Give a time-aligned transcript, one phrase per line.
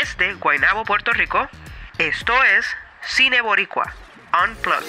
[0.00, 1.46] Desde Guaynabo, Puerto Rico,
[1.98, 2.64] esto es
[3.06, 3.92] Cine Boricua,
[4.32, 4.86] Unplugged.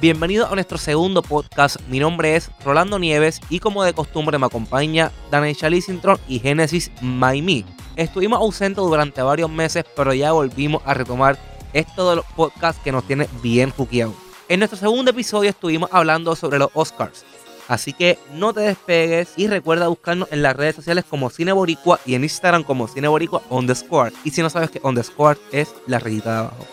[0.00, 1.80] Bienvenido a nuestro segundo podcast.
[1.82, 6.90] Mi nombre es Rolando Nieves y como de costumbre me acompaña Danesha Lissintron y Genesis
[7.00, 7.64] Maimi.
[7.94, 11.38] Estuvimos ausentes durante varios meses, pero ya volvimos a retomar
[11.74, 14.16] esto de los podcasts que nos tiene bien juqueados.
[14.48, 17.24] En nuestro segundo episodio estuvimos hablando sobre los Oscars.
[17.68, 21.98] Así que no te despegues y recuerda buscarnos en las redes sociales como Cine Boricua
[22.04, 24.12] y en Instagram como Cine Boricua on the square.
[24.24, 26.66] Y si no sabes que on the square es la rayita de abajo.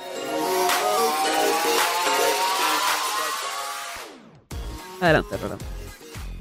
[4.99, 5.35] Adelante.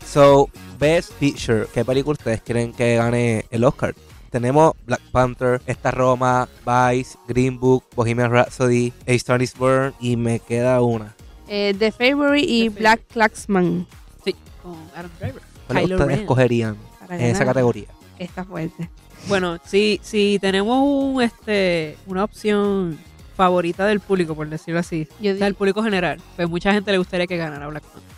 [0.05, 1.67] So, Best Picture.
[1.73, 3.95] ¿Qué película ustedes creen que gane el Oscar?
[4.31, 10.17] Tenemos Black Panther, Esta Roma, Vice, Green Book, Bohemian Rhapsody, A Star is Born y
[10.17, 11.17] me queda una.
[11.49, 13.87] Eh, The Favorite y The Black Klaxman.
[14.25, 15.43] Sí, con Adam Driver.
[15.67, 16.21] ¿Cuál Kylo ustedes Ren.
[16.21, 17.87] escogerían Para en esa categoría?
[18.19, 18.89] Está fuerte.
[19.29, 22.99] Bueno, si, si tenemos un, este, una opción
[23.37, 26.73] favorita del público, por decirlo así, Yo o sea, di- el público general, pues mucha
[26.73, 28.11] gente le gustaría que ganara Black Panther.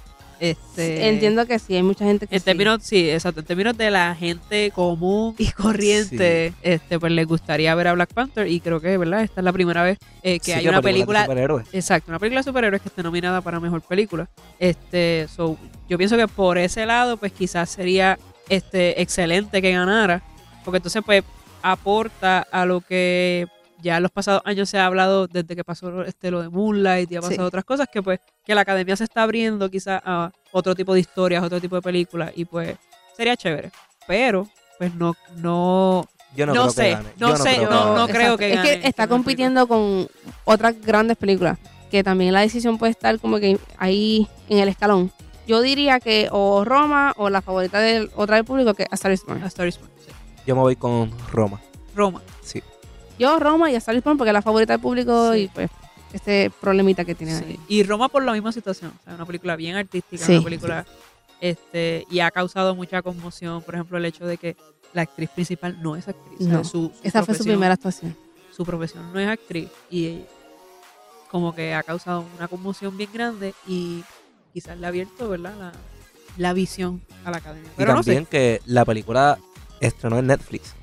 [0.42, 2.44] Este, entiendo que sí, hay mucha gente que En sí.
[2.44, 7.72] términos, sí, exacto, en términos de la gente común y corriente, este, pues les gustaría
[7.76, 9.22] ver a Black Panther y creo que, ¿verdad?
[9.22, 11.68] Esta es la primera vez eh, que Sí, hay una película superhéroes.
[11.72, 14.28] Exacto, una película de superhéroes que esté nominada para mejor película.
[14.58, 15.56] Este, so,
[15.88, 18.18] yo pienso que por ese lado, pues quizás sería
[18.48, 20.24] este excelente que ganara,
[20.64, 21.22] porque entonces pues
[21.62, 23.46] aporta a lo que
[23.82, 27.10] ya en los pasados años se ha hablado desde que pasó este lo de Moonlight
[27.12, 27.46] y ha pasado Sí.
[27.46, 31.00] otras cosas que pues que la academia se está abriendo quizás a otro tipo de
[31.00, 32.76] historias, otro tipo de películas y pues
[33.16, 33.70] sería chévere.
[34.06, 37.08] Pero pues no no Yo no, no creo sé, que gane.
[37.18, 39.08] no Yo sé, creo no- no creo que Es que está película.
[39.08, 40.08] compitiendo con
[40.44, 41.58] otras grandes películas.
[41.90, 45.12] Que también la decisión puede estar como que ahí en el escalón.
[45.46, 48.94] Yo diría que o Roma o la favorita de otra del público que es A
[48.94, 49.42] Star is Born.
[49.42, 50.10] A Star is Born, sí.
[50.46, 51.60] Yo me voy con Roma.
[51.94, 52.22] Roma.
[53.18, 55.40] Yo Roma y A Star is Born porque es la favorita del público Sí.
[55.42, 55.70] y pues
[56.12, 57.44] este problemita que tiene Sí.
[57.46, 57.60] ahí.
[57.68, 58.92] Y Roma por la misma situación.
[59.00, 60.32] O sea, una película bien artística, Sí.
[60.34, 60.86] una película
[61.40, 63.62] este y ha causado mucha conmoción.
[63.62, 64.56] Por ejemplo, el hecho de que
[64.92, 66.40] la actriz principal no es actriz.
[66.40, 66.64] o sea, No.
[66.64, 68.16] su, su Esa fue su primera actuación.
[68.54, 70.20] Su profesión no es actriz y
[71.30, 74.04] como que ha causado una conmoción bien grande y
[74.52, 75.54] quizás le ha abierto, ¿verdad?
[75.58, 75.72] La,
[76.36, 77.70] la visión a la academia.
[77.70, 78.28] Y Pero no también sé.
[78.30, 79.38] que la película
[79.80, 80.74] estrenó en Netflix.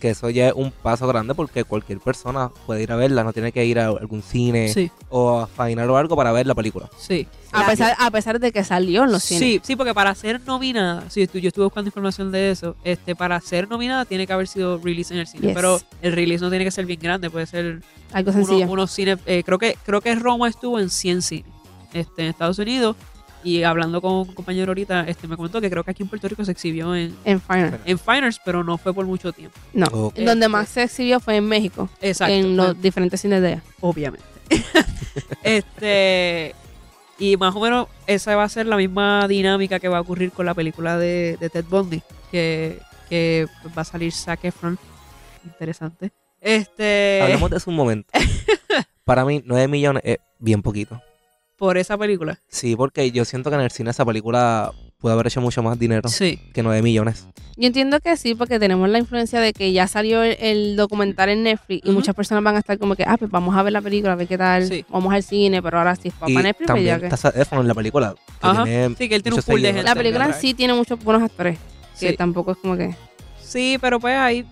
[0.00, 3.32] Que eso ya es un paso grande porque cualquier persona puede ir a verla, no
[3.32, 6.54] tiene que ir a algún cine Sí, o a Final o algo para ver la
[6.54, 6.88] película.
[6.98, 7.26] sí.
[7.50, 9.40] A La- pesar, a pesar de que salió en los cines.
[9.42, 13.40] Sí, sí, porque para ser nominada, sí, yo estuve buscando información de eso, este, para
[13.40, 15.54] ser nominada tiene que haber sido release en el cine, Yes.
[15.54, 17.80] pero el release no tiene que ser bien grande, puede ser
[18.12, 18.70] Algo uno- sencillo.
[18.70, 21.50] unos cines, eh, creo que creo que Roma estuvo en 100 cines
[21.94, 22.96] este, en Estados Unidos
[23.44, 26.28] y hablando con un compañero ahorita, este, me comentó que creo que aquí en Puerto
[26.28, 27.80] Rico se exhibió en, En Final.
[27.84, 29.58] en Finers, pero no fue por mucho tiempo.
[29.72, 29.86] No.
[29.86, 30.18] Ok.
[30.18, 31.88] Donde más se exhibió fue en México.
[32.00, 32.34] Exacto.
[32.34, 33.62] en los diferentes cines de allá.
[33.80, 34.26] obviamente.
[35.42, 36.54] este
[37.18, 40.30] y más o menos esa va a ser la misma dinámica que va a ocurrir
[40.30, 43.46] con la película de, de Ted Bundy, que, que
[43.76, 44.78] va a salir Zac Efron.
[45.44, 46.12] Interesante.
[46.40, 48.10] Este Hablemos de eso un momento.
[49.04, 51.00] Para mí, 9 millones es bien poquito.
[51.58, 52.38] Por esa película.
[52.48, 55.78] Sí, porque yo siento que en el cine esa película puede haber hecho mucho más
[55.78, 56.40] dinero Sí.
[56.54, 57.26] que 9 millones.
[57.56, 61.28] Yo entiendo que sí, porque tenemos la influencia de que ya salió el, el documental
[61.28, 63.72] en Netflix y muchas personas van a estar como que, ah, pues vamos a ver
[63.72, 64.84] la película, a ver qué tal, Sí.
[64.88, 67.14] vamos al cine, pero ahora sí, y Netflix, también ya que...
[67.14, 68.14] está Efron en la película.
[68.40, 68.64] que Ajá.
[68.64, 69.82] tiene Sí, que él tiene un pool de gente.
[69.82, 71.58] La película en sí tiene muchos buenos actores,
[71.98, 72.16] que Sí.
[72.16, 72.94] tampoco es como que...
[73.42, 74.44] Sí, pero pues ahí,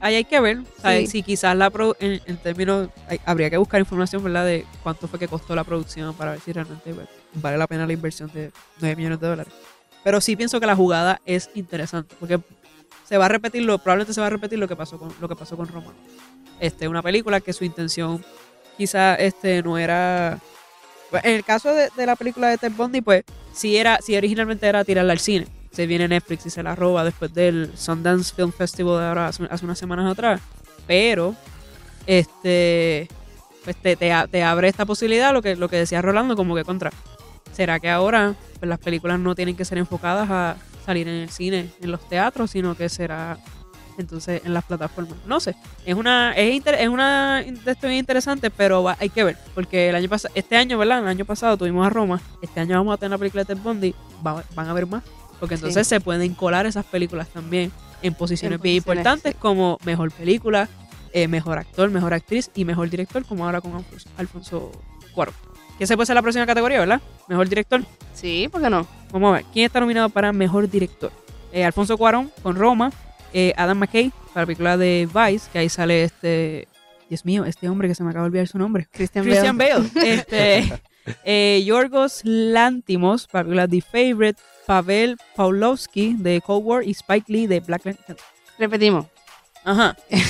[0.00, 0.58] ahí hay que ver.
[0.82, 1.06] Sí.
[1.06, 4.44] Si quizás la pro- en, en términos, hay- habría que buscar información, ¿verdad?
[4.46, 7.86] De cuánto fue que costó la producción para ver si realmente pues, vale la pena
[7.86, 8.50] la inversión de
[8.80, 9.52] 9 millones de dólares.
[10.04, 12.40] Pero sí pienso que la jugada es interesante, porque
[13.06, 15.28] se va a repetir lo, probablemente se va a repetir lo que pasó con, lo
[15.28, 15.92] que pasó con Roma.
[16.60, 18.24] Este, una película que su intención
[18.76, 20.38] quizá este no era.
[21.10, 24.16] pues, En el caso de, de la película de Ted Bundy, pues sí era, sí
[24.16, 25.46] originalmente era tirarla al cine.
[25.78, 29.44] Se viene Netflix y se la roba después del Sundance Film Festival de ahora hace,
[29.64, 30.40] unas semanas atrás.
[30.88, 31.36] Pero,
[32.04, 33.06] este,
[33.62, 36.64] pues te, te, te abre esta posibilidad, lo que, lo que decía Rolando, como que
[36.64, 36.90] contra.
[37.52, 41.30] ¿Será que ahora pues, las películas no tienen que ser enfocadas a salir en el
[41.30, 43.38] cine, en los teatros, sino que será
[43.98, 45.16] entonces en las plataformas?
[45.26, 45.54] No sé.
[45.86, 49.36] Es una, es, inter- es una esto bien interesante, pero va- hay que ver.
[49.54, 50.98] Porque el año pasado, este año, ¿verdad?
[50.98, 52.20] El año pasado tuvimos a Roma.
[52.42, 53.94] Este año vamos a tener la película de Ted Bundy.
[54.26, 55.04] Va- van a ver más.
[55.40, 57.70] Porque entonces se pueden colar esas películas también
[58.02, 59.38] en posiciones En bien importantes sí.
[59.38, 60.68] como mejor película,
[61.12, 64.72] eh, mejor actor, mejor actriz y mejor director, como ahora con Alfonso, Alfonso
[65.14, 65.34] Cuarón.
[65.78, 67.00] Que se puede ser la próxima categoría, ¿verdad?
[67.28, 67.84] Mejor director.
[68.14, 68.86] Sí, ¿por qué no?
[69.12, 69.44] Vamos a ver.
[69.52, 71.12] ¿Quién está nominado para mejor director?
[71.52, 72.92] Eh, Alfonso Cuarón con Roma.
[73.32, 76.66] eh, Adam McKay, para la película de Vice, que ahí sale este.
[77.08, 78.86] Dios mío, este hombre que se me acaba de olvidar su nombre.
[78.90, 79.88] Christian, Christian Bale.
[79.94, 80.12] Bale.
[80.14, 80.72] este,
[81.24, 84.40] eh, Yorgos Lantimos, para la película The Favorite.
[84.68, 87.98] Pavel Pawlowski de Cold War y Spike Lee de Blackland.
[88.58, 89.06] Repetimos.
[89.64, 89.96] Ajá.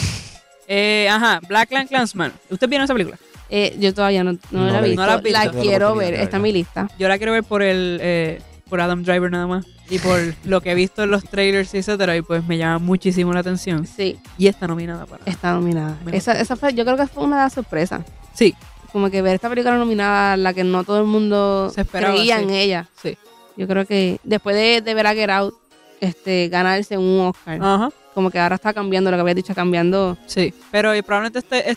[0.71, 2.31] Eh, ajá, Blackland Clansman.
[2.51, 3.17] ¿Usted vieron esa película?
[3.49, 5.01] Eh, yo todavía no, no No la he visto.
[5.01, 5.39] No la visto.
[5.43, 6.13] La quiero ver.
[6.13, 6.91] Está en mi lista.
[6.99, 9.65] Yo la quiero ver por el eh, por Adam Driver nada más.
[9.89, 12.19] Y por lo que he visto en los trailers y etcétera.
[12.19, 13.87] Y pues me llama muchísimo la atención.
[13.87, 15.25] Sí, Y está nominada para.
[15.25, 15.97] está nominada.
[16.05, 18.03] Me Esa, esa fue, yo creo que fue una de las sorpresas.
[18.35, 18.55] Sí,
[18.93, 22.39] Como que ver esta película nominada, la que no todo el mundo Se esperaba, creía
[22.39, 22.45] sí.
[22.45, 22.89] en ella.
[23.01, 23.17] sí.
[23.57, 25.55] Yo creo que después de, de ver a Get Out
[26.01, 27.91] este, ganarse un Oscar, Ajá.
[28.15, 30.17] como que ahora está cambiando, lo que había dicho, cambiando.
[30.27, 30.55] Sí.
[30.71, 31.73] Pero probablemente este,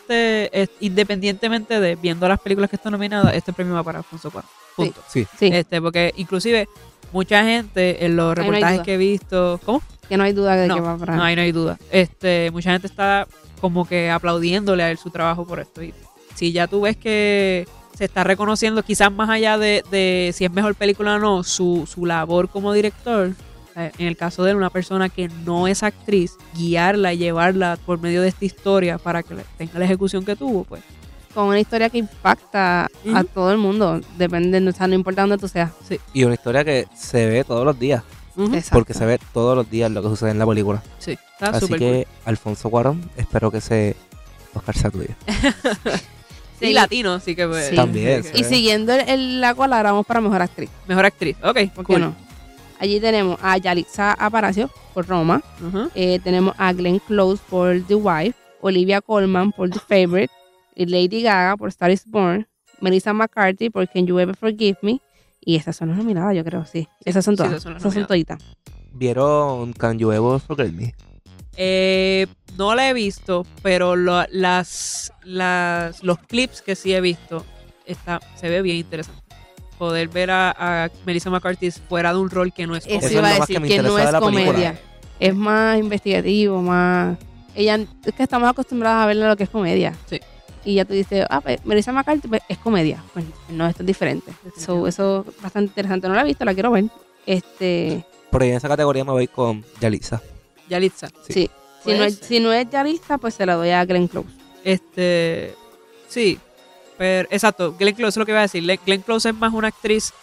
[0.62, 4.50] este, independientemente de viendo las películas que están nominadas, este premio va para Alfonso Cuarón.
[4.76, 5.02] Punto.
[5.08, 5.26] Sí.
[5.40, 6.68] Sí, Este, porque inclusive
[7.12, 9.60] mucha gente en los no reportajes que he visto.
[9.66, 9.82] ¿Cómo?
[10.08, 11.16] que no hay duda de no, que va para.
[11.16, 11.80] No, ahí no hay duda.
[11.90, 13.28] Este, mucha gente está
[13.60, 15.82] como que aplaudiéndole a él su trabajo por esto.
[15.82, 15.94] Y
[16.36, 17.68] si ya tú ves que
[17.98, 21.88] se está reconociendo, quizás más allá de, de si es mejor película o no, su,
[21.92, 23.32] su labor como director.
[23.76, 27.78] eh, En el caso de él, una persona que no es actriz, guiarla y llevarla
[27.86, 30.82] por medio de esta historia para que tenga la ejecución que tuvo, pues
[31.34, 35.38] Con una historia que impacta a todo el mundo, depende, o sea, no importa dónde
[35.38, 35.72] tú seas.
[36.14, 38.04] Y una historia que se ve todos los días.
[38.72, 40.82] Porque se ve todos los días lo que sucede en la película.
[40.98, 43.96] sí, está Así que, Alfonso Cuarón, espero que ese
[44.54, 45.10] Oscar sea tuyo.
[46.62, 46.74] Y Sí.
[46.74, 47.76] latino, así que pues, Sí.
[47.76, 48.42] También, sí, sí.
[48.42, 50.70] Y siguiendo el, el- la cual ahora vamos para mejor actriz.
[50.88, 51.36] Mejor actriz.
[51.44, 52.02] Ok, ¿Por qué cool.
[52.02, 52.16] no?
[52.80, 55.42] Allí tenemos a Yalitza Aparacio por Roma.
[55.96, 58.38] Eh, tenemos a Glenn Close por The Wife.
[58.62, 60.32] Olivia Colman por The Favorite.
[60.76, 62.48] y Lady Gaga por Star is Born.
[62.80, 65.02] Melissa McCarthy por Can You Ever Forgive Me.
[65.44, 66.88] Y esas son las nominadas, yo creo, sí.
[67.04, 67.52] Esas son sí, todas.
[67.52, 68.42] esas son esas son toditas.
[68.94, 70.94] ¿Vieron Can You Ever Forget Me?
[71.58, 72.28] Eh,
[72.58, 77.46] no la he visto, pero lo- las, las, los clips que sí he visto
[77.86, 79.22] está, se ve bien interesante.
[79.78, 83.08] Poder ver a, a Melissa McCarthy fuera de un rol que no es Eso Eso
[83.08, 84.20] es iba a más que decir me que, no es película.
[84.20, 84.80] comedia.
[85.20, 87.18] Es más investigativo, más...
[87.56, 87.76] Ella,
[88.06, 89.94] es que estamos acostumbrados a verle lo que es comedia.
[90.08, 90.20] Sí.
[90.64, 93.04] Y ya tú dices, ah, pues Melissa McCarthy pues, es comedia.
[93.14, 94.32] Pues no, esto es diferente.
[94.58, 96.08] So, eso es bastante interesante.
[96.08, 96.86] No la he visto, la quiero ver.
[97.26, 100.22] Este, Por ahí en esa categoría me voy con Yalitza.
[100.70, 101.08] Yalitza.
[101.28, 101.34] Sí.
[101.34, 101.50] sí.
[101.84, 102.24] Si no, es, ser.
[102.26, 102.68] si no es
[103.20, 104.30] pues se la doy a Glenn Close.
[104.64, 105.56] Este,
[106.08, 106.38] sí,
[106.98, 108.64] pero exacto, Glenn Close es lo que iba a decir.
[108.64, 110.14] Le- Glenn Close es más una actriz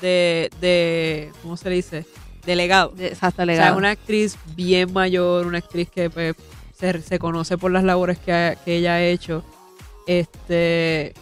[0.00, 2.06] de, de ¿cómo se le dice?
[2.46, 2.88] Delegado.
[2.96, 3.76] De, exacto, O sea, legado.
[3.76, 6.34] una actriz bien mayor, una actriz que pues,
[6.78, 9.44] se, se conoce por las labores que, ha- que ella ha hecho.
[10.06, 11.12] Este,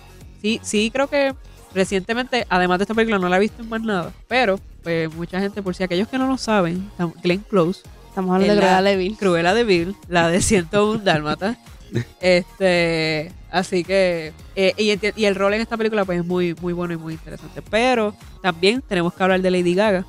[0.41, 1.35] sí, sí creo que
[1.75, 4.13] recientemente, además de esta película, no la he visto en más nada.
[4.29, 6.91] Pero, pues, mucha gente, por si aquellos que no lo saben,
[7.23, 9.15] Glenn Close, Estamos hablando de Cruella Levin.
[9.15, 11.57] Cruella de Vil, la de 101 Dálmata.
[12.21, 16.73] Este, así que, eh, y, y el rol en esta película pues es muy, muy
[16.73, 17.63] bueno y muy interesante.
[17.63, 20.05] Pero también tenemos que hablar de Lady Gaga.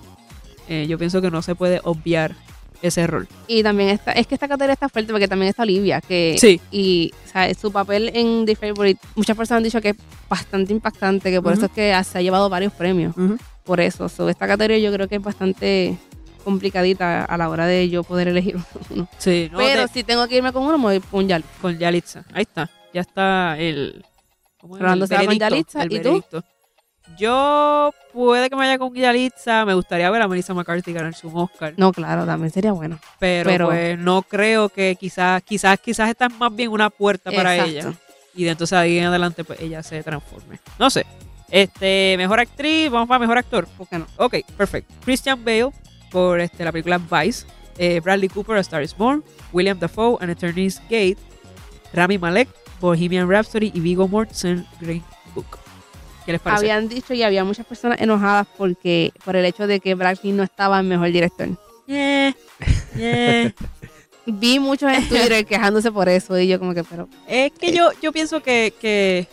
[0.69, 2.35] Eh, yo pienso que no se puede obviar
[2.83, 3.27] ese rol.
[3.47, 6.61] Y también está, es que esta categoría está fuerte porque también está Olivia, que Sí.
[6.71, 9.95] y o sea, su papel en The Favorite, muchas personas han dicho que es
[10.29, 11.59] bastante impactante, que por Ujú.
[11.61, 13.15] eso es que se ha llevado varios premios.
[13.63, 15.97] Por eso, so, esta categoría yo creo que es bastante
[16.41, 18.57] complicadita a la hora de yo poder elegir
[18.89, 19.07] uno.
[19.17, 21.43] Sí, no, Pero de- si tengo que irme con uno, me voy con Yal.
[21.61, 22.23] con Yalitza.
[22.33, 22.69] Ahí está.
[22.93, 24.05] Ya está el.
[24.59, 24.83] ¿cómo es?
[24.83, 26.03] El se con Yalitza, el ¿y tú?
[26.09, 26.43] veredicto.
[27.17, 29.65] Yo puede que me vaya con Yalitza.
[29.65, 31.73] Me gustaría ver a Melissa McCarthy ganarse un Oscar.
[31.77, 32.99] No, claro, también sería bueno.
[33.19, 37.31] pero, Pero- pues no creo que quizás, quizás, quizás esta es más bien una puerta
[37.31, 37.71] para Exacto.
[37.89, 37.93] ella.
[38.33, 40.59] Y de entonces ahí en adelante, pues ella se transforme.
[40.79, 41.05] No sé.
[41.49, 43.67] Este, mejor actriz, vamos para mejor actor.
[43.77, 44.07] ¿Por qué no?
[44.15, 44.93] Ok, perfecto.
[45.03, 45.71] Christian Bale
[46.11, 47.45] por este, la película Vice.
[47.77, 49.23] eh, Bradley Cooper, A Star is Born.
[49.53, 51.17] William Dafoe, An Attorney's Gate.
[51.93, 52.49] Rami Malek,
[52.79, 53.71] Bohemian Rhapsody.
[53.73, 55.03] Y Viggo Mortensen, Green
[55.33, 55.57] Book.
[56.25, 56.71] ¿Qué les parece?
[56.71, 60.33] Habían dicho y había muchas personas enojadas porque por el hecho de que Brad Pitt
[60.35, 61.49] no estaba en mejor director.
[61.87, 62.35] Yeah,
[62.95, 63.53] yeah.
[64.27, 67.89] Vi muchos en Twitter quejándose por eso y yo como que, pero Es que yo,
[68.03, 69.27] yo pienso que, que,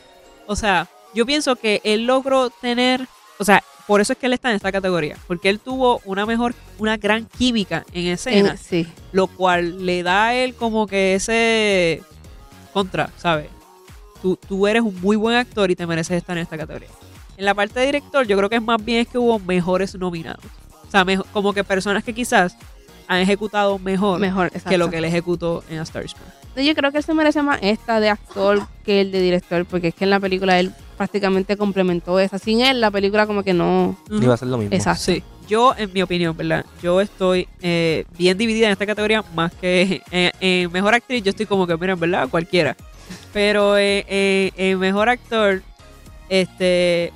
[0.47, 3.07] o sea, yo pienso que él logró tener,
[3.39, 6.27] o sea, por eso es que él está en esta categoría, porque él tuvo una
[6.27, 8.87] mejor, una gran química en escena, en- sí.
[9.13, 12.03] lo cual le da a él como que ese
[12.73, 13.49] contra, ¿sabes?
[14.23, 16.89] Tú, tú eres un muy buen actor y te mereces estar en esta categoría.
[17.39, 19.95] En la parte de director, yo creo que es más bien es que hubo mejores
[19.95, 20.45] nominados.
[20.87, 22.57] O sea, como que personas que quizás
[23.07, 24.21] han ejecutado mejor,
[24.69, 26.05] que lo que él ejecutó en A Star.
[26.57, 29.89] Yo creo que él se merece más esta de actor que el de director, porque
[29.89, 32.39] es que en la película él prácticamente complementó esa.
[32.39, 33.97] Sin él, la película como que no...
[34.11, 34.77] Ni va a ser lo mismo.
[34.77, 35.05] Exacto.
[35.05, 36.67] Sí, yo en mi opinión, ¿verdad?
[36.83, 41.31] Yo estoy eh, bien dividida en esta categoría, más que en, en mejor actriz, yo
[41.31, 42.77] estoy como que, mira, en verdad, cualquiera.
[43.33, 45.63] Pero eh, eh, en mejor actor,
[46.29, 47.13] este,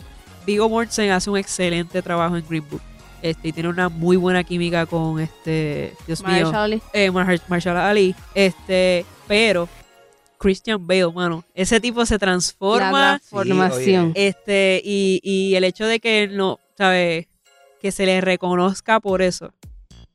[0.46, 2.80] Viggo Mortensen hace un excelente trabajo en Green Book.
[3.20, 6.82] Este, y tiene una muy buena química con este, Dios mío, Mahershala Ali.
[6.92, 8.14] eh, Marshall Ali.
[8.34, 9.68] Este, pero
[10.42, 13.18] Christian Bale, mano, ese tipo se La transforma.
[13.20, 14.12] transformación.
[14.16, 17.28] Este, y, y el hecho de que no, ¿sabes?
[17.80, 19.52] Que se le reconozca por eso.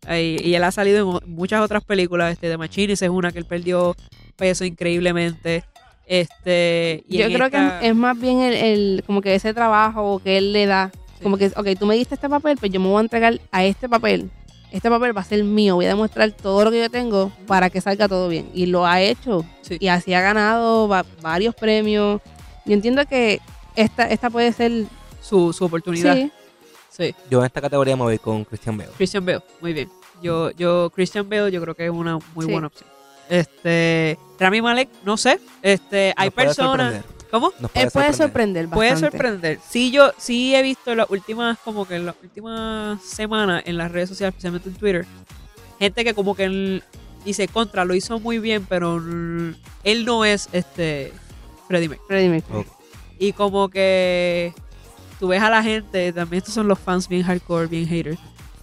[0.05, 3.39] Ay, Y, él ha salido en muchas otras películas, este, de Machines es una que
[3.39, 3.95] él perdió
[4.35, 5.63] peso increíblemente.
[6.05, 9.53] Este, y Yo creo que esta- es, es más bien el, el- como que ese
[9.53, 10.91] trabajo que él le da.
[11.17, 11.23] Sí.
[11.23, 13.65] Como que, ok, tú me diste este papel, pues yo me voy a entregar a
[13.65, 14.29] este papel.
[14.71, 15.75] Este papel va a ser mío.
[15.75, 18.49] Voy a demostrar todo lo que yo tengo para que salga todo bien.
[18.53, 19.45] Y lo ha hecho.
[19.61, 19.77] Sí.
[19.79, 22.21] Y así ha ganado va- varios premios.
[22.65, 23.39] Yo entiendo que
[23.75, 24.85] esta, esta puede ser.
[25.21, 26.15] su, su oportunidad.
[26.15, 26.31] Sí,
[26.89, 27.13] Sí.
[27.29, 28.89] Yo en esta categoría me voy con Christian Bale.
[28.97, 29.89] Christian Bale, muy bien.
[30.21, 32.51] Yo, yo, Christian Bale, yo creo que es una muy Sí.
[32.51, 32.89] buena opción.
[33.29, 35.39] Este, Rami Malek, no sé.
[35.61, 36.93] Este, hay Nos personas.
[36.93, 37.16] sorprender.
[37.29, 37.51] ¿Cómo?
[37.59, 39.17] Nos él puede sorprender Puede bastante.
[39.17, 39.59] sorprender.
[39.67, 43.91] Sí, yo sí he visto las últimas, como que en las últimas semanas en las
[43.91, 45.05] redes sociales, especialmente en Twitter,
[45.79, 46.83] gente que como que él
[47.25, 51.11] dice contra, lo hizo muy bien, pero él no es este
[51.67, 52.07] Freddie Mercury.
[52.07, 52.65] Freddie Mercury.
[53.19, 54.53] Y como que
[55.19, 58.19] tú ves a la gente, también estos son los fans bien hardcore, bien haters,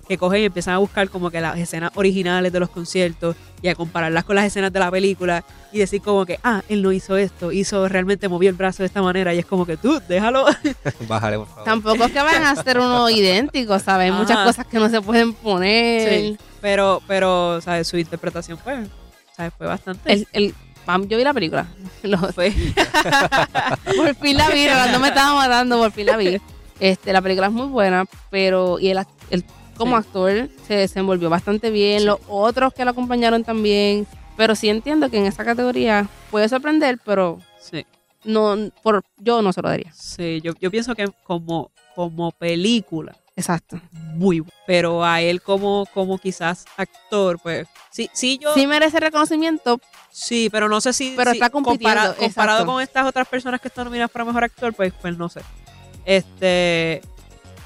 [0.06, 3.68] que cogen y empiezan a buscar como que las escenas originales de los conciertos y
[3.68, 6.92] a compararlas con las escenas de la película y decir como que, ah, él no
[6.92, 10.00] hizo esto, hizo, realmente movió el brazo de esta manera y es como que tú,
[10.08, 10.44] déjalo.
[11.08, 11.64] Bájale, por favor.
[11.64, 14.10] Tampoco es que van a hacer uno idéntico, ¿sabes?
[14.10, 14.44] Hay muchas Ajá.
[14.44, 16.08] cosas que no se pueden poner.
[16.08, 16.38] Sí.
[16.60, 17.88] Pero, pero, ¿sabes?
[17.88, 18.84] Su interpretación fue,
[19.36, 19.52] ¿sabes?
[19.56, 20.12] Fue bastante.
[20.12, 21.66] El, el, pam, yo vi la película.
[22.02, 22.52] Lo- fue,
[23.96, 26.40] por fin la vi, no me estaba matando, por fin la vi.
[26.80, 28.92] Este, la película es muy buena, pero y
[29.76, 30.06] como Sí.
[30.06, 32.00] actor se desenvolvió bastante bien.
[32.00, 32.06] Sí.
[32.06, 34.06] Los otros que lo acompañaron también.
[34.36, 37.86] Pero sí entiendo que en esa categoría puede sorprender, pero sí,
[38.24, 39.92] no por yo no se lo daría.
[39.92, 40.40] sí.
[40.42, 43.80] Yo, yo pienso que como, como película, Exacto.
[43.92, 44.52] muy bueno.
[44.66, 48.52] Pero a él como, como quizás actor, pues, sí, sí, yo...
[48.54, 52.72] Sí merece reconocimiento, Sí, pero no sé si, Pero si está compitiendo, compara- comparado exacto.
[52.72, 55.42] con estas otras personas que están nominadas para mejor actor, pues, pues no sé.
[56.04, 57.02] Este,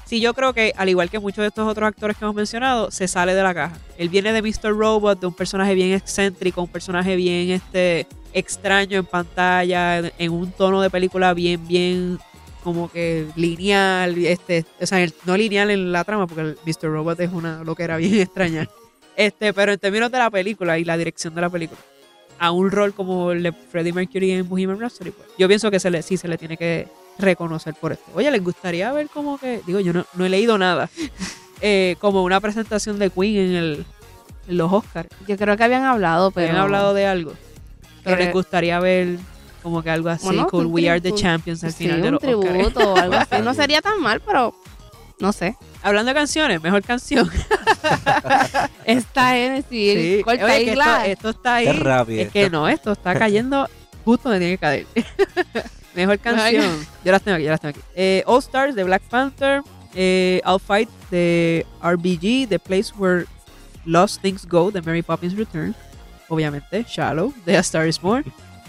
[0.09, 2.89] sí, yo creo que al igual que muchos de estos otros actores que hemos mencionado,
[2.89, 3.77] se sale de la caja.
[3.97, 4.75] Él viene de Mr.
[4.75, 10.51] Robot, de un personaje bien excéntrico, un personaje bien este extraño en pantalla, en, un
[10.51, 12.17] tono de película bien, bien
[12.63, 16.91] como que lineal, este, o sea, no lineal en la trama, porque el Mr.
[16.91, 18.67] Robot es una loquera bien extraña.
[19.15, 21.79] Este, pero en términos de la película y la dirección de la película,
[22.39, 25.79] a un rol como el de Freddie Mercury en Bohemian Rhapsody, pues, yo pienso que
[25.79, 26.87] se le, sí se le tiene que
[27.19, 28.05] reconocer por esto.
[28.15, 30.89] Oye, ¿les gustaría ver como que, digo, yo no, no he leído nada,
[31.61, 33.85] eh, como una presentación de Queen en, el,
[34.47, 35.09] en los Oscars?
[35.27, 37.33] yo creo que habían hablado, pero ¿Han hablado de algo?
[38.03, 39.17] Pero les gustaría ver
[39.61, 41.13] como que algo así, Bueno, cool, un We Are the.
[41.13, 42.53] Champions al sí, final de un los Oscars.
[42.53, 43.35] tributo o algo así.
[43.43, 44.55] No sería tan mal, pero
[45.19, 45.57] no sé.
[45.83, 47.29] Hablando de canciones, mejor canción.
[48.85, 51.65] Está en sí, corta Oye, y que esto, está ahí.
[52.07, 52.21] Qué.
[52.21, 53.67] Es que no, esto está cayendo
[54.05, 54.87] justo donde tiene que caer.
[55.99, 56.87] Mejor canción.
[57.03, 57.81] Yo las tengo aquí, yo las tengo aquí.
[57.95, 59.61] Eh, All Stars de Black Panther.
[59.95, 62.47] Eh, I'll Fight de RBG.
[62.47, 63.25] The Place Where
[63.85, 65.75] Lost Things Go de Mary Poppins Return.
[66.29, 66.85] Obviamente.
[66.87, 68.23] Shallow de A Star Is Born.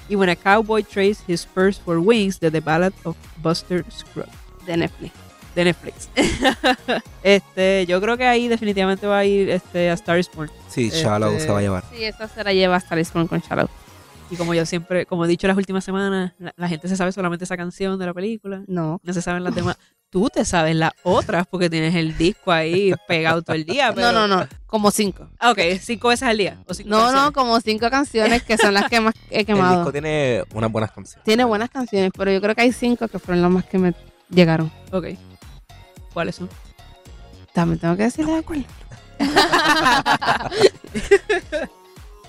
[0.09, 4.29] Y When a Cowboy Trades His Spurs for Wings de The Ballad of Buster Scruggs
[4.67, 5.13] de Netflix.
[5.55, 6.09] de Netflix.
[7.23, 10.51] este, yo creo que ahí definitivamente va a ir este, A Star Is Born.
[10.69, 11.85] Sí, Shallow Este- se va a llevar.
[11.93, 13.69] Sí, esa se la lleva hasta Lisbon con Shallow.
[14.31, 17.11] Y como yo siempre, como he dicho las últimas semanas, la, la gente se sabe
[17.11, 18.63] solamente esa canción de la película.
[18.69, 19.01] No.
[19.03, 19.77] No se saben las demás.
[20.09, 23.93] Tú te sabes las otras porque tienes el disco ahí pegado todo el día.
[23.95, 24.13] Pero...
[24.13, 24.47] No, no, no.
[24.67, 25.29] Como cinco.
[25.39, 26.59] Ah, ok, cinco veces al día.
[26.67, 29.77] O cinco No, no, como cinco canciones que son las que más he El quemado.
[29.77, 31.25] disco tiene unas buenas canciones.
[31.25, 33.95] Tiene buenas canciones, pero yo creo que hay cinco que fueron las más que me
[34.29, 34.71] llegaron.
[34.93, 35.07] Ok.
[36.13, 36.49] ¿Cuáles son?
[37.53, 38.65] También tengo que decirle de cuál.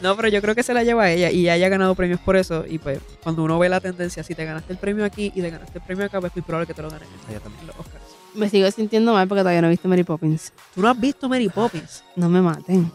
[0.02, 2.36] No, pero yo creo que se la lleva ella y ella ha ganado premios por
[2.36, 2.66] eso.
[2.68, 5.50] Y pues, cuando uno ve la tendencia, si te ganaste el premio aquí y te
[5.50, 7.62] ganaste el premio acá, pues es muy probable que te lo ganen Ella también.
[7.62, 8.04] en los Oscars.
[8.34, 10.54] Me sigo sintiendo mal porque todavía no he visto Mary Poppins.
[10.74, 12.04] ¿Tú no has visto Mary Poppins?
[12.16, 12.92] No me maten.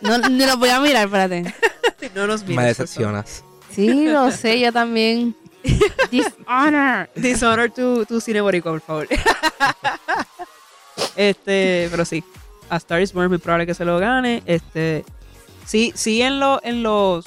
[0.00, 1.54] No, ni lo voy a mirar, espérate.
[2.14, 2.56] No nos mires.
[2.56, 3.44] Me decepcionas.
[3.70, 5.36] Sí, lo sé, yo también.
[6.10, 7.10] Dishonor.
[7.14, 9.08] Dishonor tu, tu cine boricua, por favor.
[11.16, 12.24] este, pero sí.
[12.70, 14.42] A Star is Born muy probable que se lo gane.
[14.46, 15.04] Este,
[15.66, 17.26] sí, sí en, lo- en los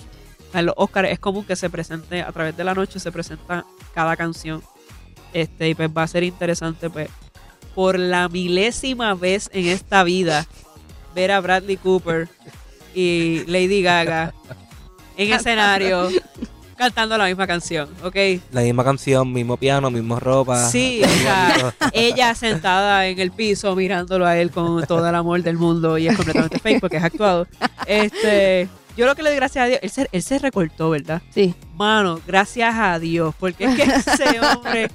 [0.53, 3.65] en los Oscars es común que se presente a través de la noche se presenta
[3.95, 4.61] cada canción.
[5.33, 7.09] Este, y pues va a ser interesante, pues,
[7.73, 10.45] por la milésima vez en esta vida,
[11.15, 12.29] ver a Bradley Cooper
[12.93, 14.31] y Lady Gaga
[15.17, 16.09] en escenario
[16.75, 18.15] cantando la misma canción, ¿ok?
[18.51, 20.69] La misma canción, mismo piano, mismo ropa.
[20.69, 25.41] Sí, o sea, ella sentada en el piso mirándolo a él con todo el amor
[25.43, 27.47] del mundo y es completamente fake porque es actuado.
[27.85, 31.21] Este, yo lo que le doy gracias a Dios, él se, él se recortó, ¿verdad?
[31.33, 31.53] Sí.
[31.75, 34.89] Mano, gracias a Dios, porque es que ese hombre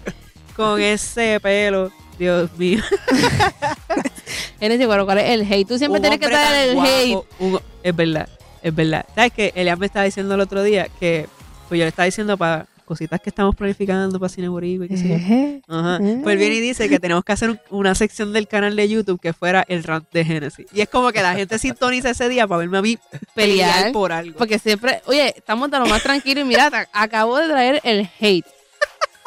[0.57, 2.83] con ese pelo, Dios mío.
[4.61, 5.67] Genesis, bueno, ¿cuál es el hate?
[5.69, 7.17] Tú siempre un tienes que tan el guapo, hate.
[7.41, 8.29] un- es verdad,
[8.63, 9.07] es verdad.
[9.15, 9.53] ¿Sabes qué?
[9.55, 11.29] Elian me estaba diciendo el otro día que,
[11.69, 14.97] pues yo le estaba diciendo para cositas que estamos planificando para Cine Boricua y qué
[14.97, 15.77] sé yo.
[15.77, 15.99] Ajá.
[16.23, 19.21] Pues viene y dice que tenemos que hacer un- una sección del canal de YouTube
[19.21, 20.67] que fuera el rant de Genesis.
[20.73, 22.99] Y es como que la gente sintoniza ese día para verme a mí
[23.35, 23.93] pelear Pelear.
[23.93, 24.39] por algo.
[24.39, 28.47] Porque siempre, oye, estamos de lo más tranquilo y mira, acabo de traer el hate.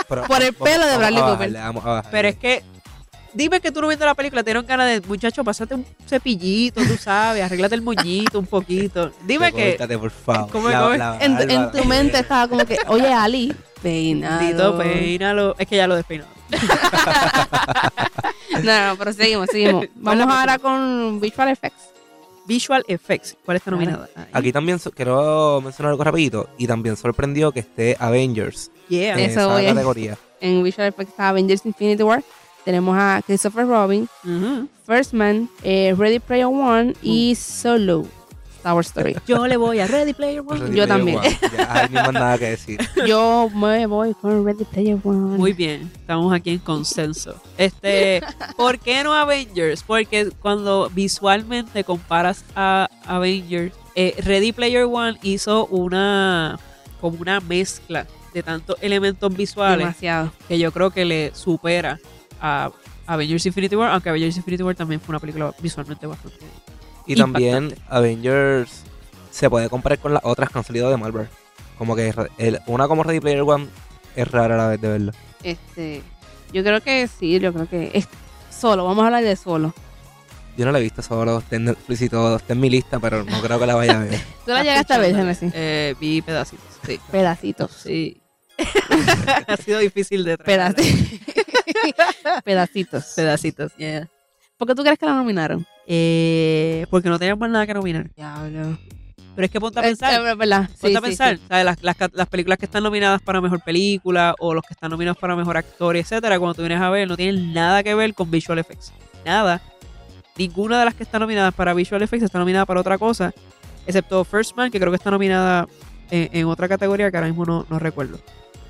[0.10, 1.54] Pero- por el vamos- pelo de Bradley Cooper.
[2.12, 2.64] Pero es que,
[3.34, 6.82] dime que tú no viendo la película, te dieron ganas de, muchacho, pásate un cepillito,
[6.86, 9.12] tú sabes, arréglate el moñito un poquito.
[9.26, 10.52] Dime que, Córtate, por favor.
[10.52, 11.00] ¿Cómo La- cómo es?
[11.00, 14.40] la En, tu mente estaba como que, oye, Ali, peinado.
[14.46, 15.56] Dito, peínalo.
[15.58, 16.26] Es que ya lo despeinó.
[18.64, 19.86] No, no, pero seguimos, seguimos.
[19.96, 21.90] Vamos ahora con Visual Effects.
[22.46, 24.10] Visual Effects, ¿cuál está nominada?
[24.16, 24.26] Ahí.
[24.34, 26.50] Aquí también so- quiero mencionar algo rapidito.
[26.58, 29.14] Y también sorprendió que esté Avengers Yeah.
[29.14, 30.18] en Eso esa voy categoría.
[30.42, 32.24] En Visual Effects está Avengers Infinity War.
[32.66, 34.68] Tenemos a Christopher Robin, Ujú.
[34.86, 38.06] First Man, eh, Ready Player One y Solo.
[38.58, 39.16] Star Wars Story.
[39.26, 40.60] Yo le voy a Ready Player One.
[40.60, 41.18] Ready Yo Player también.
[41.18, 41.40] One.
[41.58, 42.80] Ya, hay nada que decir.
[43.08, 45.36] Yo me voy con Ready Player One.
[45.38, 47.42] Muy bien, estamos aquí en consenso.
[47.58, 48.22] Este,
[48.58, 49.82] ¿por qué no Avengers?
[49.82, 56.60] Porque cuando visualmente comparas a Avengers, eh, Ready Player One hizo una
[57.00, 60.32] como una mezcla de tantos elementos visuales Demasiado.
[60.48, 62.00] que yo creo que le supera
[62.42, 62.72] a
[63.08, 66.38] Avengers Infinity War, aunque Avengers Infinity War también fue una película visualmente bastante.
[67.06, 67.76] Y también.
[67.90, 68.84] Avengers
[69.32, 71.28] se puede comparar con las otras que han salido de Marvel.
[71.78, 73.68] Como que el- una como Ready Player One
[74.16, 75.12] es rara a la vez de verlo.
[75.44, 76.04] Este,
[76.54, 78.08] yo creo que sí, yo creo que es
[78.50, 78.86] solo.
[78.86, 79.74] Vamos a hablar de solo.
[80.58, 83.00] Yo no la he visto solo, está en Netflix y todo, está en mi lista,
[83.00, 84.20] pero no creo que la vaya a ver.
[84.46, 85.16] Tú la llegaste a ver.
[85.16, 85.52] Genesis.
[85.56, 87.00] Eh, vi pedacitos, sí.
[87.10, 87.72] Pedacitos.
[87.72, 88.22] Sí.
[89.48, 90.74] ha sido difícil de traer.
[90.76, 91.31] Pedacitos.
[92.44, 93.14] Pedacitos.
[93.16, 94.08] Pedacitos, yeah.
[94.58, 95.66] ¿Por qué tú crees que la nominaron?
[95.88, 98.10] Eh, porque no tenían más nada que nominar.
[98.16, 98.78] Diablo.
[99.34, 100.26] Pero es que ponte a pensar.
[100.28, 100.70] es verdad.
[100.80, 101.38] ponte Sí, a sí, pensar.
[101.38, 101.44] sí.
[101.48, 101.66] ¿sabes?
[101.66, 105.18] Las, las las películas que están nominadas para mejor película o los que están nominados
[105.18, 108.30] para mejor actor, etcétera, cuando tú vienes a ver, no tienen nada que ver con
[108.30, 108.92] visual effects.
[109.26, 109.62] Nada.
[110.38, 113.34] Ninguna de las que están nominadas para visual effects está nominada para otra cosa,
[113.86, 115.68] excepto First Man, que creo que está nominada
[116.10, 118.20] en, en otra categoría que ahora mismo no, no recuerdo.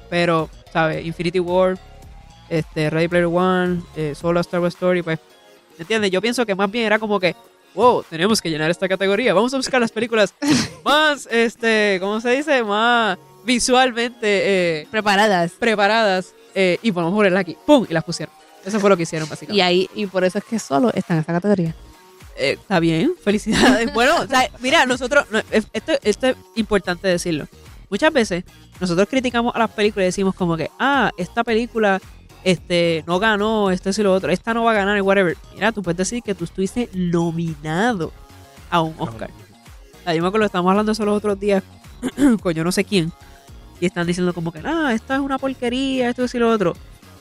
[0.09, 1.05] Pero, ¿sabes?
[1.05, 1.77] Infinity War,
[2.51, 5.17] este, Ready Player One, eh, Solo a Star Wars Story, pues,
[5.77, 6.11] ¿me entiendes?
[6.11, 7.35] Yo pienso que más bien era como que,
[7.73, 10.33] wow, tenemos que llenar esta categoría, vamos a buscar las películas
[10.85, 12.61] más, este, ¿cómo se dice?
[12.63, 15.51] Más visualmente eh, Preparadas.
[15.53, 17.85] preparadas eh, y podemos ponerla aquí, ¡pum!
[17.89, 18.33] Y las pusieron.
[18.65, 19.57] Eso fue lo que hicieron, básicamente.
[19.57, 21.73] Y ahí, y por eso es que solo está en esa categoría.
[22.35, 23.91] Eh, está bien, felicidades.
[23.95, 27.47] bueno, o sea, mira, nosotros, no, es- esto, esto es importante decirlo.
[27.89, 28.43] Muchas veces
[28.79, 31.99] nosotros criticamos a las películas y decimos como que, ah, esta película
[32.43, 35.37] este, no ganó, esto es y lo otro, esta no va a ganar, y whatever.
[35.53, 38.11] Mira, tú puedes decir que tú estuviste nominado
[38.69, 39.29] a un Oscar.
[39.29, 41.63] O sea, yo me acuerdo, estábamos hablando eso los otros días
[42.41, 43.11] con yo no sé quién.
[43.79, 46.75] Y están diciendo como que, ah, esta es una porquería, esto es y lo otro.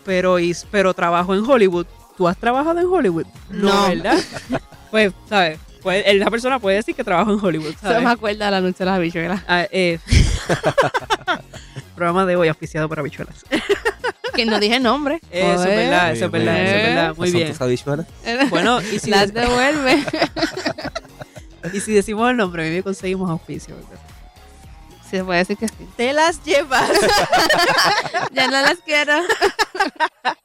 [0.04, 1.87] Pero, y, pero trabajo en Hollywood.
[2.16, 3.26] ¿Tú has trabajado en Hollywood?
[3.50, 3.88] No.
[3.88, 4.18] ¿verdad?
[4.90, 5.59] pues, ¿sabes?
[5.83, 8.02] Pues, la persona puede decir que trabajo en Hollywood, ¿sabes?
[8.02, 9.42] me acuerda de la noche de las habichuelas.
[9.48, 9.98] Ah, eh,
[11.96, 13.44] programa de hoy auspiciado por habichuelas.
[14.40, 15.20] Que no dije nombre.
[15.31, 18.07] Eso es verdad, eso es verdad, muy eso es bien.
[18.48, 20.03] Bueno, y si, Las devuelve.
[21.74, 23.74] y si decimos el nombre, a mí me conseguimos auspicio.
[23.76, 24.00] ¿verdad?
[25.11, 25.74] Se puede decir que sí.
[25.96, 26.88] Te las llevas.
[28.33, 29.12] Ya no las quiero.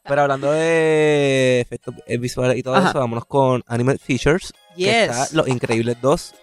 [0.03, 2.89] Pero hablando de efectos visuales y todo Ajá.
[2.89, 4.51] eso, vámonos con Animated Features.
[4.75, 5.34] que está Yes.
[5.34, 6.36] Los Increíbles 2,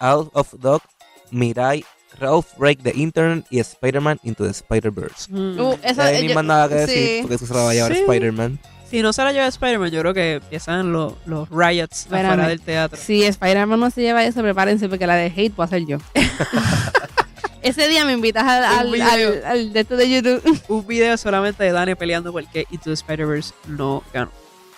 [0.00, 0.82] Out of Dog,
[1.30, 1.84] Mirai,
[2.18, 5.30] Ralph Break the Internet y Spider-Man Into the Spider-Verse.
[5.30, 5.36] Mm.
[5.60, 7.18] Uh, No hay yo- más nada que decir sí.
[7.22, 7.98] porque eso se la va a llevar Sí.
[8.00, 8.58] Spider-Man.
[8.90, 12.26] Si no se la lleva Spider-Man, yo creo que empiezan los, los riots Espérame.
[12.32, 12.96] afuera del teatro.
[13.02, 15.98] Si Spider-Man no se lleva eso, prepárense porque la de Hate voy a hacer yo.
[17.62, 19.00] Ese día me invitas al-
[19.44, 20.60] al de esto de YouTube.
[20.68, 24.30] Un video solamente de Dani peleando porque Into the Spider-Verse no ganó.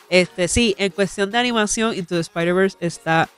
[0.08, 3.28] Este, sí, en cuestión de animación, Into the Spider-Verse está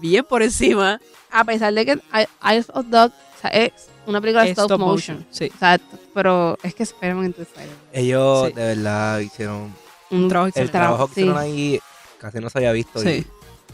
[0.00, 1.00] bien por encima.
[1.32, 3.72] A pesar de que I- Eyes of Dog sea, es
[4.06, 5.26] una película Es stop, motion.
[5.30, 5.44] Sí.
[5.44, 5.98] Exacto.
[6.14, 7.76] Pero es que Spider-Man Spider-Man.
[7.92, 8.52] Ellos Sí.
[8.54, 9.74] de verdad hicieron.
[10.10, 11.20] Un trabajo El trabajo que sí.
[11.22, 11.80] hicieron ahí
[12.18, 13.00] casi no se había visto.
[13.00, 13.08] Sí.
[13.08, 13.26] Y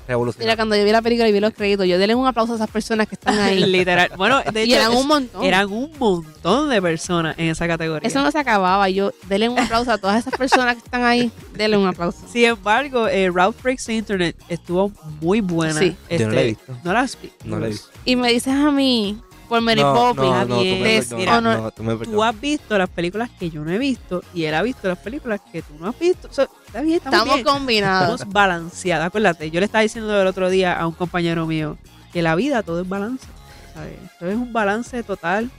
[0.08, 0.46] revolucionario.
[0.46, 2.56] Mira, cuando yo vi la película y vi los créditos, yo denle un aplauso a
[2.56, 3.60] esas personas que están ahí.
[3.66, 4.10] Literal.
[4.16, 5.44] Bueno, de y hecho, eran un montón.
[5.44, 8.08] eran un montón de personas en esa categoría.
[8.08, 8.88] Eso no se acababa.
[8.88, 11.30] Yo, denle un aplauso a todas esas personas que están ahí.
[11.54, 12.18] Denle un aplauso.
[12.32, 14.90] Sin embargo, eh, Route Breaks the Internet estuvo
[15.20, 15.78] muy buena.
[15.78, 15.94] Sí.
[16.10, 16.78] Yo no la he Este, visto.
[16.84, 17.36] ¿No la has visto?
[17.44, 17.88] No la he visto.
[18.04, 20.26] Y me dices a mí, por Mary no, Poppins.
[20.26, 20.82] no, no, tú me bien.
[20.82, 24.22] perdonas, Mira, no, tú me Tú has visto las películas que yo no he visto
[24.34, 26.28] y él ha visto las películas que tú no has visto.
[26.28, 27.44] O sea, está bien, estamos, Estamos bien.
[27.46, 28.14] combinados.
[28.14, 29.06] Estamos balanceados.
[29.06, 31.76] Acuérdate, yo le estaba diciendo el otro día a un compañero mío
[32.12, 33.26] que la vida todo es balance.
[33.74, 33.94] ¿sabes?
[34.12, 35.50] Esto es un balance total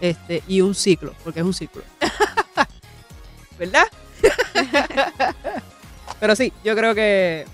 [0.00, 1.82] este, y un ciclo, porque es un ciclo.
[3.58, 3.84] ¿Verdad?
[6.20, 7.46] pero sí, yo creo que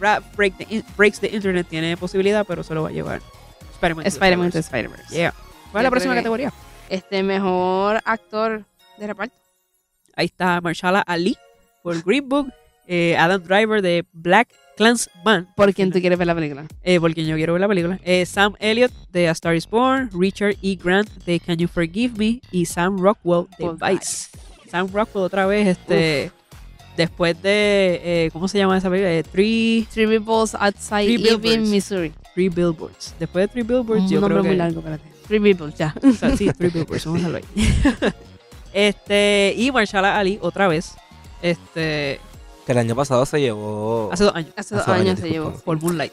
[0.00, 3.20] Rap Break the In- Breaks the Internet tiene posibilidad, pero se lo va a llevar
[3.84, 4.06] Spider-Man.
[4.06, 5.14] Spider-Man Spider-Verse.
[5.14, 5.34] Yeah.
[5.72, 6.52] ¿Cuál es la próxima categoría?
[6.88, 8.64] Este mejor actor
[8.98, 9.34] de reparto.
[10.16, 11.36] Ahí está Marshala Ali
[11.82, 12.52] por Green Book,
[12.86, 16.66] eh, Adam Driver de Black Clansman, Por quien tú quieres ver la película.
[16.82, 19.68] eh, por quien yo quiero ver la película, eh, Sam Elliott de A Star Is
[19.68, 20.76] Born, Richard E.
[20.76, 24.28] Grant de Can You Forgive Me y Sam Rockwell de Por Vice.
[24.70, 26.32] Sam Rockwell otra vez, este,
[26.96, 29.12] después de, eh, ¿cómo se llama esa película?
[29.12, 31.68] Eh, Three, Three Peoples Outside Three Ebbing, Billboards.
[31.70, 32.12] Missouri.
[32.34, 33.14] Three Billboards.
[33.18, 34.48] Después de Three Billboards, Un yo nombre creo que...
[34.48, 35.04] muy largo, espérate.
[35.28, 35.94] Three Peoples, ya.
[36.02, 38.12] O sea, sí, Three Billboards, vamos a dejarlo ahí.
[38.72, 40.94] este, y Marshala Ali otra vez,
[41.42, 42.20] este,
[42.66, 44.10] Que el año pasado se llevó.
[44.12, 45.50] hace dos años, Hace dos Hace años años, se llevó.
[45.52, 46.12] por Moonlight.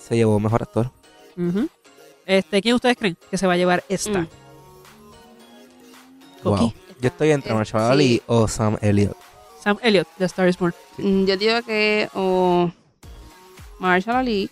[0.00, 0.90] Se llevó mejor actor.
[2.26, 4.20] Este, ¿quién ustedes creen que se va a llevar esta?
[4.20, 4.28] Mm.
[6.44, 6.72] Wow.
[7.00, 7.92] Yo estoy entre Eh, Marshall sí.
[7.92, 9.16] Ali o Sam Elliott.
[9.68, 10.72] Sam Elliott de Star Is Born.
[10.96, 12.70] Mm, Yo digo que o
[13.78, 14.48] Marshall Ali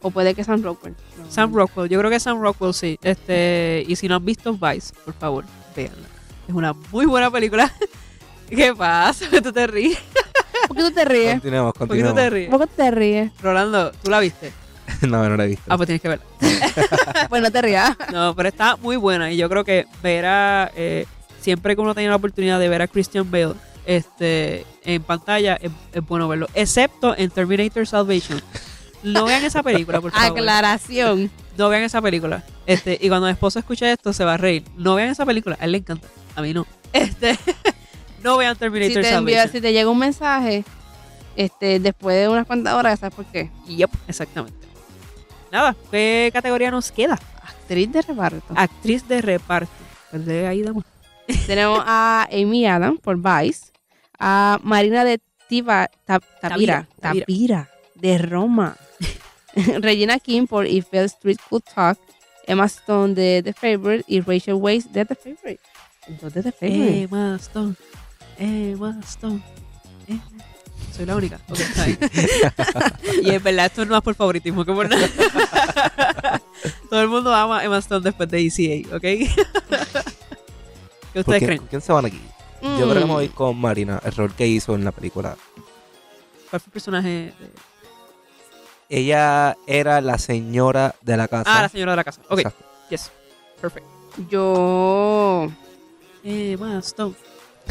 [0.00, 0.94] o puede que Sam Rockwell.
[1.18, 1.28] No.
[1.28, 3.00] Sam Rockwell, yo creo que Sam Rockwell sí.
[3.02, 6.06] Este, y si no han visto Vice, por favor, véanla.
[6.46, 7.72] Es una muy buena película.
[8.48, 9.26] ¿Qué pasa?
[9.42, 9.98] ¿Tú te ríes?
[10.68, 11.40] ¿Por qué tú te ríes?
[11.40, 12.48] ¿Por qué tú te ríes?
[12.48, 13.32] ¿Por qué te ríes?
[13.42, 14.52] Rolando, ¿tú la viste?
[15.02, 15.64] no, no la he visto.
[15.68, 16.24] Ah, pues tienes que verla.
[17.28, 17.96] pues no te rías.
[18.12, 21.06] No, pero está muy buena y yo creo que ver a, eh,
[21.40, 23.54] siempre que uno tiene la oportunidad de ver a Christian Bale
[23.86, 26.48] este, en pantalla, es, es bueno verlo.
[26.54, 28.40] Excepto en Terminator Salvation.
[29.02, 30.26] No vean esa película, por favor.
[30.30, 31.30] Aclaración.
[31.58, 32.44] No vean esa película.
[32.66, 34.64] Este, y cuando mi esposo escuche esto, se va a reír.
[34.76, 35.56] No vean esa película.
[35.60, 36.06] A él le encanta.
[36.36, 36.66] A mí no.
[36.92, 37.38] Este,
[38.22, 39.52] no vean Si Terminator te, envía, Salvation.
[39.52, 40.64] si te llega un mensaje
[41.36, 43.50] este, después de unas cuantas horas, ¿sabes por qué?
[43.66, 44.66] Yep, exactamente.
[45.50, 47.18] Nada, ¿qué categoría nos queda?
[47.42, 48.54] Actriz de reparto.
[48.54, 49.72] Actriz de reparto.
[50.10, 50.84] Pues de ahí damos.
[51.46, 53.71] Tenemos a Amy Adams por Vice,
[54.24, 57.24] a Marina de Tiva, Ta- Tavira, Tavira, Tavira.
[57.26, 58.76] Tavira, de Roma,
[59.80, 61.98] Regina King por If Beale Street Could Talk,
[62.46, 65.60] Emma Stone de The Favorite y Rachel Weisz de The Favorite.
[66.34, 67.02] De The Favorite.
[67.02, 67.74] Emma Stone.
[68.38, 69.42] Emma Stone.
[70.06, 70.22] Emma-
[70.96, 71.40] Soy la única.
[71.48, 71.98] Ok, está bien.
[73.24, 75.08] y es verdad, esto no es por favoritismo, que por nada.
[76.90, 79.02] Todo el mundo ama a Emma Stone después de ECA, ¿ok?
[79.02, 79.28] ¿Qué
[81.12, 81.62] ¿Por ustedes creen?
[81.68, 82.20] quién se van aquí?
[82.62, 83.08] Yo creo que me Mm.
[83.08, 85.36] voy con Marina, el rol que hizo en la película.
[86.50, 87.08] ¿Cuál fue el personaje?
[87.08, 87.34] de-
[88.88, 91.44] Ella era la señora de la casa.
[91.58, 92.20] Ah, la señora de la casa.
[92.28, 92.64] Ok, Exacto.
[92.90, 93.10] yes.
[93.60, 93.86] Perfect.
[94.28, 95.50] Yo.
[96.22, 97.14] Emma Stone.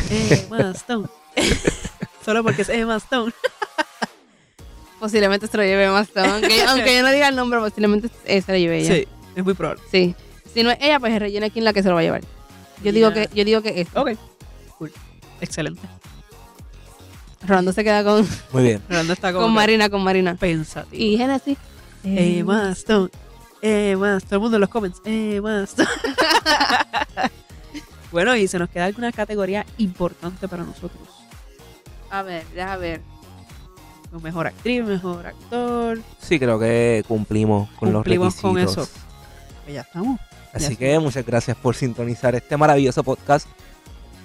[0.09, 1.07] Emma Stone.
[2.25, 3.31] Solo porque es Emma Stone.
[4.99, 6.27] Posiblemente se lo lleve Emma Stone.
[6.29, 8.93] Aunque, aunque yo no diga el nombre, posiblemente eh, se lo lleve ella.
[8.95, 9.81] Sí, es muy probable.
[9.91, 10.15] Sí.
[10.53, 12.21] Si no es ella, pues es Regina King la que se lo va a llevar.
[12.83, 13.87] Yo digo que, yo digo que es.
[13.95, 14.11] Ok,
[14.81, 14.91] cool.
[15.39, 15.81] Excelente.
[17.45, 18.81] Rolando se queda con, Muy bien.
[18.89, 20.35] Rolando está con que Marina, con Marina.
[20.35, 21.01] pensativo.
[21.03, 21.57] Y Genesis.
[22.03, 23.09] Emma Stone.
[23.61, 24.21] Emma Stone.
[24.29, 25.01] Todo el mundo en los comments.
[25.05, 25.89] Emma Stone.
[28.11, 31.07] bueno, y se nos queda alguna categoría importante para nosotros.
[32.09, 33.01] A ver, déjame ver.
[34.21, 35.99] Mejor actriz, mejor actor.
[36.19, 38.89] Sí, creo que cumplimos con Cumplimos los con requisitos.
[38.89, 38.99] eso.
[39.63, 40.19] Pues ya estamos.
[40.53, 43.47] Así Ya que muchas gracias por sintonizar este maravilloso podcast.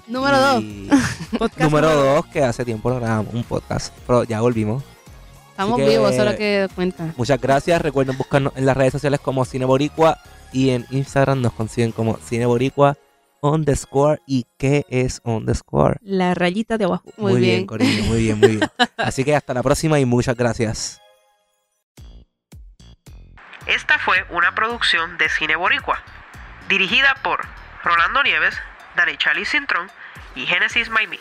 [0.07, 0.65] Número dos.
[1.39, 3.93] Podcast Número dos, que hace tiempo lo grabamos, un podcast.
[4.07, 4.85] Pero ya volvimos.
[5.51, 7.13] Estamos Así que- vivos, solo que cuenta.
[7.17, 7.81] Muchas gracias.
[7.83, 10.19] Recuerden buscarnos en las redes sociales como Cine Boricua
[10.53, 12.97] y en Instagram nos consiguen como Cine Boricua
[13.43, 15.97] underscore y qué es underscore.
[16.03, 17.05] La rayita de abajo.
[17.17, 17.67] Muy bien.
[17.67, 18.71] Corillo, muy bien, muy bien.
[18.97, 21.01] Así que hasta la próxima y muchas gracias.
[23.67, 25.99] Esta fue una producción de Cine Boricua,
[26.69, 27.41] dirigida por
[27.83, 28.55] Rolando Nieves,
[28.97, 29.91] Danichali Cintrón
[30.35, 31.21] y Genesis Maimí.